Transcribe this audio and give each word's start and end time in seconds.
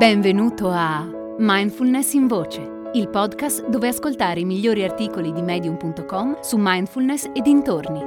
Benvenuto 0.00 0.70
a 0.70 1.06
Mindfulness 1.38 2.14
in 2.14 2.26
Voce, 2.26 2.90
il 2.94 3.10
podcast 3.10 3.68
dove 3.68 3.88
ascoltare 3.88 4.40
i 4.40 4.46
migliori 4.46 4.82
articoli 4.82 5.30
di 5.30 5.42
medium.com 5.42 6.40
su 6.40 6.56
mindfulness 6.58 7.24
e 7.34 7.42
dintorni. 7.42 8.00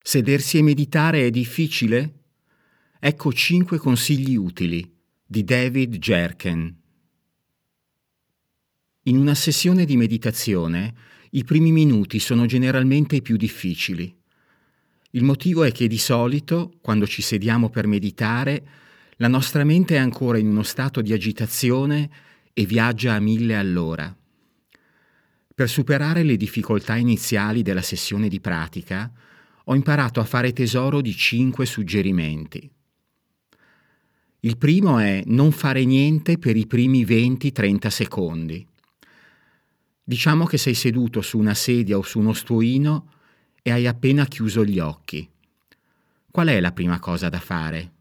Sedersi 0.00 0.58
e 0.58 0.62
meditare 0.62 1.26
è 1.26 1.30
difficile? 1.30 2.20
Ecco 3.00 3.32
5 3.32 3.76
consigli 3.78 4.36
utili 4.36 4.88
di 5.26 5.42
David 5.42 5.96
Jerken. 5.96 6.80
In 9.02 9.16
una 9.16 9.34
sessione 9.34 9.84
di 9.84 9.96
meditazione 9.96 10.94
i 11.30 11.42
primi 11.42 11.72
minuti 11.72 12.20
sono 12.20 12.46
generalmente 12.46 13.16
i 13.16 13.20
più 13.20 13.36
difficili. 13.36 14.22
Il 15.14 15.22
motivo 15.22 15.62
è 15.62 15.70
che 15.70 15.86
di 15.86 15.98
solito, 15.98 16.72
quando 16.80 17.06
ci 17.06 17.22
sediamo 17.22 17.70
per 17.70 17.86
meditare, 17.86 18.66
la 19.18 19.28
nostra 19.28 19.62
mente 19.62 19.94
è 19.94 19.98
ancora 19.98 20.38
in 20.38 20.48
uno 20.48 20.64
stato 20.64 21.00
di 21.02 21.12
agitazione 21.12 22.10
e 22.52 22.66
viaggia 22.66 23.14
a 23.14 23.20
mille 23.20 23.56
all'ora. 23.56 24.14
Per 25.54 25.68
superare 25.68 26.24
le 26.24 26.36
difficoltà 26.36 26.96
iniziali 26.96 27.62
della 27.62 27.80
sessione 27.80 28.26
di 28.26 28.40
pratica, 28.40 29.08
ho 29.66 29.74
imparato 29.76 30.18
a 30.18 30.24
fare 30.24 30.52
tesoro 30.52 31.00
di 31.00 31.14
cinque 31.14 31.64
suggerimenti. 31.64 32.68
Il 34.40 34.58
primo 34.58 34.98
è 34.98 35.22
non 35.26 35.52
fare 35.52 35.84
niente 35.84 36.38
per 36.38 36.56
i 36.56 36.66
primi 36.66 37.04
20-30 37.04 37.86
secondi. 37.86 38.66
Diciamo 40.02 40.44
che 40.44 40.58
sei 40.58 40.74
seduto 40.74 41.22
su 41.22 41.38
una 41.38 41.54
sedia 41.54 41.96
o 41.96 42.02
su 42.02 42.18
uno 42.18 42.32
stuoino 42.32 43.13
e 43.66 43.70
hai 43.70 43.86
appena 43.86 44.26
chiuso 44.26 44.62
gli 44.62 44.78
occhi. 44.78 45.26
Qual 46.30 46.48
è 46.48 46.60
la 46.60 46.72
prima 46.72 46.98
cosa 46.98 47.30
da 47.30 47.40
fare? 47.40 47.92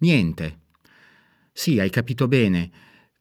Niente. 0.00 0.58
Sì, 1.50 1.80
hai 1.80 1.88
capito 1.88 2.28
bene. 2.28 2.70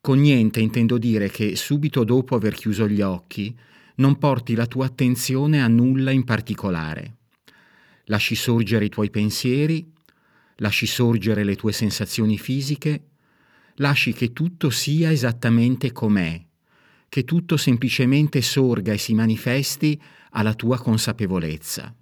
Con 0.01 0.19
niente 0.19 0.59
intendo 0.59 0.97
dire 0.97 1.29
che 1.29 1.55
subito 1.55 2.03
dopo 2.03 2.35
aver 2.35 2.55
chiuso 2.55 2.89
gli 2.89 2.99
occhi 2.99 3.57
non 3.95 4.17
porti 4.17 4.53
la 4.53 4.65
tua 4.65 4.87
attenzione 4.87 5.63
a 5.63 5.69
nulla 5.69 6.11
in 6.11 6.25
particolare. 6.25 7.15
Lasci 8.07 8.35
sorgere 8.35 8.83
i 8.83 8.89
tuoi 8.89 9.09
pensieri, 9.09 9.89
lasci 10.55 10.85
sorgere 10.85 11.45
le 11.45 11.55
tue 11.55 11.71
sensazioni 11.71 12.37
fisiche, 12.37 13.11
lasci 13.75 14.11
che 14.11 14.33
tutto 14.33 14.69
sia 14.69 15.09
esattamente 15.09 15.93
com'è, 15.93 16.45
che 17.09 17.23
tutto 17.23 17.57
semplicemente 17.57 18.41
sorga 18.41 18.93
e 18.93 18.97
si 18.97 19.13
manifesti 19.13 19.99
alla 20.31 20.53
tua 20.53 20.77
consapevolezza. 20.77 21.93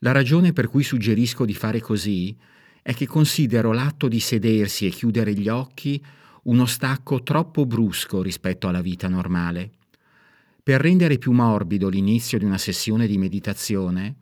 La 0.00 0.12
ragione 0.12 0.52
per 0.52 0.68
cui 0.68 0.82
suggerisco 0.82 1.44
di 1.44 1.54
fare 1.54 1.80
così 1.80 2.36
è 2.82 2.94
che 2.94 3.06
considero 3.06 3.72
l'atto 3.72 4.08
di 4.08 4.20
sedersi 4.20 4.86
e 4.86 4.90
chiudere 4.90 5.34
gli 5.34 5.48
occhi 5.48 6.02
uno 6.44 6.66
stacco 6.66 7.22
troppo 7.22 7.66
brusco 7.66 8.22
rispetto 8.22 8.68
alla 8.68 8.82
vita 8.82 9.08
normale. 9.08 9.70
Per 10.62 10.80
rendere 10.80 11.18
più 11.18 11.32
morbido 11.32 11.88
l'inizio 11.88 12.38
di 12.38 12.44
una 12.44 12.58
sessione 12.58 13.06
di 13.06 13.18
meditazione, 13.18 14.14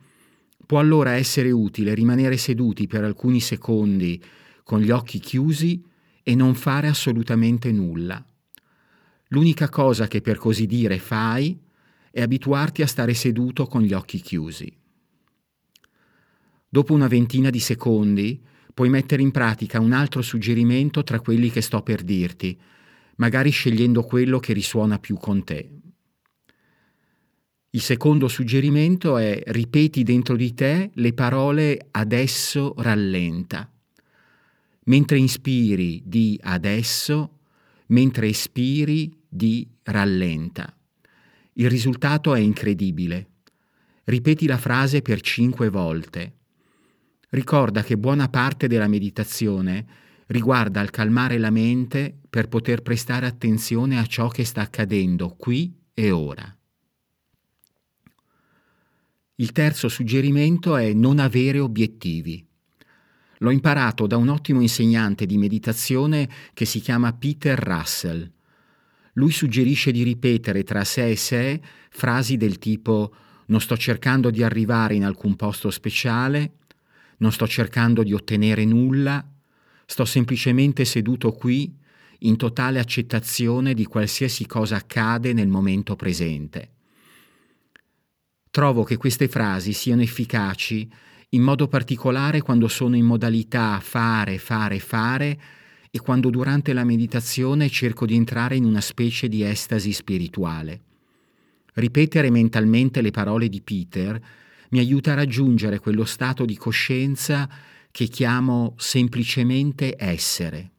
può 0.64 0.78
allora 0.78 1.12
essere 1.12 1.50
utile 1.50 1.94
rimanere 1.94 2.36
seduti 2.36 2.86
per 2.86 3.04
alcuni 3.04 3.40
secondi 3.40 4.22
con 4.62 4.80
gli 4.80 4.90
occhi 4.90 5.18
chiusi 5.18 5.82
e 6.22 6.34
non 6.34 6.54
fare 6.54 6.88
assolutamente 6.88 7.70
nulla. 7.70 8.24
L'unica 9.34 9.68
cosa 9.68 10.06
che 10.06 10.20
per 10.20 10.38
così 10.38 10.64
dire 10.64 11.00
fai 11.00 11.60
è 12.12 12.22
abituarti 12.22 12.82
a 12.82 12.86
stare 12.86 13.14
seduto 13.14 13.66
con 13.66 13.82
gli 13.82 13.92
occhi 13.92 14.20
chiusi. 14.20 14.72
Dopo 16.68 16.92
una 16.92 17.08
ventina 17.08 17.50
di 17.50 17.58
secondi 17.58 18.40
puoi 18.72 18.88
mettere 18.88 19.22
in 19.22 19.32
pratica 19.32 19.80
un 19.80 19.90
altro 19.90 20.22
suggerimento 20.22 21.02
tra 21.02 21.18
quelli 21.18 21.50
che 21.50 21.62
sto 21.62 21.82
per 21.82 22.02
dirti, 22.02 22.56
magari 23.16 23.50
scegliendo 23.50 24.04
quello 24.04 24.38
che 24.38 24.52
risuona 24.52 25.00
più 25.00 25.16
con 25.16 25.42
te. 25.42 25.68
Il 27.70 27.80
secondo 27.80 28.28
suggerimento 28.28 29.18
è 29.18 29.42
ripeti 29.46 30.04
dentro 30.04 30.36
di 30.36 30.54
te 30.54 30.92
le 30.94 31.12
parole 31.12 31.88
adesso 31.90 32.72
rallenta. 32.76 33.68
Mentre 34.84 35.18
inspiri 35.18 36.02
di 36.04 36.38
adesso, 36.40 37.38
mentre 37.86 38.28
espiri 38.28 39.22
di 39.34 39.68
rallenta. 39.82 40.72
Il 41.54 41.68
risultato 41.68 42.34
è 42.34 42.38
incredibile. 42.38 43.30
Ripeti 44.04 44.46
la 44.46 44.58
frase 44.58 45.02
per 45.02 45.20
cinque 45.20 45.70
volte. 45.70 46.36
Ricorda 47.30 47.82
che 47.82 47.98
buona 47.98 48.28
parte 48.28 48.68
della 48.68 48.86
meditazione 48.86 49.86
riguarda 50.26 50.80
il 50.82 50.90
calmare 50.90 51.38
la 51.38 51.50
mente 51.50 52.16
per 52.30 52.48
poter 52.48 52.82
prestare 52.82 53.26
attenzione 53.26 53.98
a 53.98 54.06
ciò 54.06 54.28
che 54.28 54.44
sta 54.44 54.60
accadendo 54.60 55.34
qui 55.36 55.74
e 55.92 56.12
ora. 56.12 56.56
Il 59.36 59.50
terzo 59.50 59.88
suggerimento 59.88 60.76
è 60.76 60.92
non 60.92 61.18
avere 61.18 61.58
obiettivi. 61.58 62.46
L'ho 63.38 63.50
imparato 63.50 64.06
da 64.06 64.16
un 64.16 64.28
ottimo 64.28 64.60
insegnante 64.60 65.26
di 65.26 65.38
meditazione 65.38 66.28
che 66.52 66.64
si 66.64 66.78
chiama 66.78 67.12
Peter 67.14 67.58
Russell 67.58 68.30
lui 69.14 69.30
suggerisce 69.30 69.90
di 69.90 70.02
ripetere 70.02 70.62
tra 70.62 70.84
sé 70.84 71.10
e 71.10 71.16
sé 71.16 71.60
frasi 71.90 72.36
del 72.36 72.58
tipo 72.58 73.14
non 73.46 73.60
sto 73.60 73.76
cercando 73.76 74.30
di 74.30 74.42
arrivare 74.42 74.94
in 74.94 75.04
alcun 75.04 75.36
posto 75.36 75.70
speciale, 75.70 76.58
non 77.18 77.30
sto 77.30 77.46
cercando 77.46 78.02
di 78.02 78.12
ottenere 78.12 78.64
nulla, 78.64 79.24
sto 79.86 80.04
semplicemente 80.04 80.84
seduto 80.84 81.32
qui 81.32 81.76
in 82.20 82.36
totale 82.36 82.78
accettazione 82.78 83.74
di 83.74 83.84
qualsiasi 83.84 84.46
cosa 84.46 84.76
accade 84.76 85.32
nel 85.32 85.48
momento 85.48 85.94
presente. 85.94 86.70
Trovo 88.50 88.82
che 88.82 88.96
queste 88.96 89.28
frasi 89.28 89.72
siano 89.72 90.02
efficaci 90.02 90.90
in 91.30 91.42
modo 91.42 91.66
particolare 91.66 92.40
quando 92.40 92.68
sono 92.68 92.96
in 92.96 93.04
modalità 93.04 93.80
fare, 93.80 94.38
fare, 94.38 94.78
fare 94.78 95.40
e 95.94 96.00
quando 96.00 96.28
durante 96.28 96.72
la 96.72 96.82
meditazione 96.82 97.70
cerco 97.70 98.04
di 98.04 98.16
entrare 98.16 98.56
in 98.56 98.64
una 98.64 98.80
specie 98.80 99.28
di 99.28 99.44
estasi 99.44 99.92
spirituale. 99.92 100.80
Ripetere 101.74 102.32
mentalmente 102.32 103.00
le 103.00 103.12
parole 103.12 103.48
di 103.48 103.62
Peter 103.62 104.20
mi 104.70 104.80
aiuta 104.80 105.12
a 105.12 105.14
raggiungere 105.14 105.78
quello 105.78 106.04
stato 106.04 106.44
di 106.44 106.56
coscienza 106.56 107.48
che 107.92 108.08
chiamo 108.08 108.74
semplicemente 108.76 109.94
essere. 109.96 110.72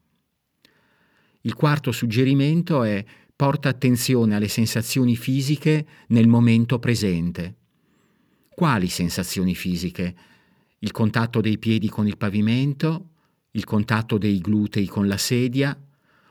Il 1.44 1.54
quarto 1.54 1.94
suggerimento 1.94 2.84
è 2.84 3.02
porta 3.34 3.70
attenzione 3.70 4.36
alle 4.36 4.50
sensazioni 4.50 5.16
fisiche 5.16 5.86
nel 6.08 6.28
momento 6.28 6.78
presente. 6.78 7.56
Quali 8.50 8.90
sensazioni 8.90 9.56
fisiche? 9.56 10.14
Il 10.80 10.92
contatto 10.92 11.40
dei 11.40 11.58
piedi 11.58 11.88
con 11.88 12.06
il 12.06 12.18
pavimento, 12.18 13.12
il 13.56 13.64
contatto 13.64 14.18
dei 14.18 14.40
glutei 14.40 14.86
con 14.86 15.08
la 15.08 15.18
sedia 15.18 15.78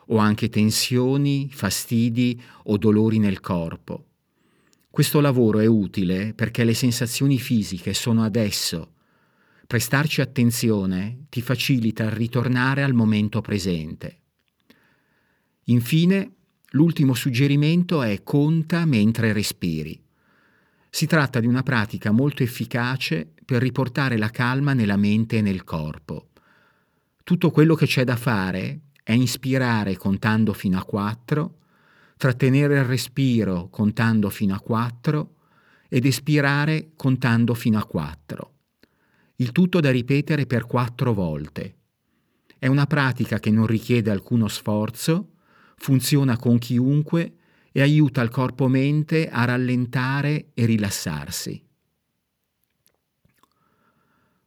o 0.09 0.17
anche 0.19 0.49
tensioni, 0.49 1.49
fastidi 1.51 2.41
o 2.65 2.77
dolori 2.77 3.19
nel 3.19 3.41
corpo. 3.41 4.07
Questo 4.91 5.21
lavoro 5.21 5.59
è 5.59 5.67
utile 5.67 6.35
perché 6.35 6.65
le 6.65 6.75
sensazioni 6.75 7.39
fisiche 7.39 7.95
sono 7.95 8.23
adesso. 8.23 8.93
Prestarci 9.67 10.21
attenzione 10.21 11.25
ti 11.31 11.41
facilita 11.41 12.05
il 12.05 12.11
ritornare 12.11 12.83
al 12.83 12.93
momento 12.93 13.41
presente. 13.41 14.21
Infine, 15.65 16.33
l'ultimo 16.73 17.15
suggerimento 17.15 18.03
è 18.03 18.23
conta 18.23 18.85
mentre 18.85 19.33
respiri. 19.33 19.99
Si 20.91 21.07
tratta 21.07 21.41
di 21.41 21.47
una 21.47 21.63
pratica 21.63 22.13
molto 22.13 22.43
efficace 22.43 23.33
per 23.45 23.63
riportare 23.63 24.19
la 24.19 24.31
calma 24.31 24.75
nella 24.75 24.97
mente 24.97 25.39
e 25.39 25.41
nel 25.41 25.65
corpo. 25.65 26.29
Tutto 27.25 27.51
quello 27.51 27.75
che 27.75 27.87
c'è 27.87 28.05
da 28.05 28.17
fare 28.17 28.81
è 29.03 29.13
ispirare 29.13 29.97
contando 29.97 30.53
fino 30.53 30.79
a 30.79 30.85
4, 30.85 31.59
trattenere 32.19 32.77
il 32.77 32.85
respiro 32.85 33.71
contando 33.71 34.29
fino 34.29 34.55
a 34.55 34.61
4 34.61 35.35
ed 35.89 36.05
espirare 36.05 36.91
contando 36.97 37.55
fino 37.55 37.79
a 37.79 37.87
4. 37.87 38.53
Il 39.37 39.53
tutto 39.53 39.81
da 39.81 39.91
ripetere 39.91 40.45
per 40.45 40.67
4 40.67 41.15
volte. 41.15 41.77
È 42.59 42.67
una 42.67 42.87
pratica 42.87 43.41
che 43.41 43.51
non 43.51 43.67
richiede 43.67 44.11
alcuno 44.11 44.47
sforzo, 44.47 45.37
funziona 45.77 46.37
con 46.37 46.59
chiunque 46.59 47.37
e 47.73 47.81
aiuta 47.81 48.21
il 48.21 48.29
corpo-mente 48.29 49.31
a 49.31 49.47
rallentare 49.47 50.51
e 50.53 50.67
rilassarsi. 50.67 51.65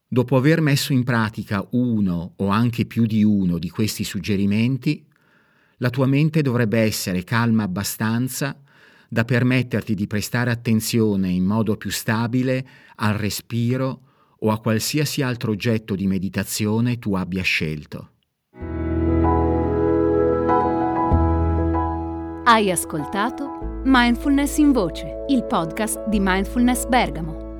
Dopo 0.10 0.38
aver 0.38 0.62
messo 0.62 0.94
in 0.94 1.04
pratica 1.04 1.68
uno 1.72 2.34
o 2.38 2.48
anche 2.48 2.86
più 2.86 3.06
di 3.06 3.26
uno 3.26 3.58
di 3.58 3.70
questi 3.70 4.06
suggerimenti, 4.06 5.06
la 5.80 5.90
tua 5.90 6.08
mente 6.08 6.42
dovrebbe 6.42 6.80
essere 6.80 7.26
calma 7.26 7.64
abbastanza 7.64 8.58
da 9.10 9.26
permetterti 9.26 9.94
di 9.96 10.08
prestare 10.08 10.50
attenzione 10.50 11.30
in 11.30 11.44
modo 11.44 11.76
più 11.76 11.90
stabile 11.90 12.66
al 12.96 13.16
respiro 13.16 14.02
o 14.40 14.52
a 14.52 14.60
qualsiasi 14.60 15.22
altro 15.22 15.52
oggetto 15.52 15.94
di 15.94 16.08
meditazione 16.08 17.00
tu 17.00 17.14
abbia 17.16 17.44
scelto. 17.44 18.12
Hai 22.46 22.72
ascoltato 22.72 23.82
Mindfulness 23.84 24.58
in 24.58 24.72
Voce, 24.72 25.26
il 25.28 25.44
podcast 25.44 26.08
di 26.08 26.20
Mindfulness 26.22 26.88
Bergamo, 26.88 27.60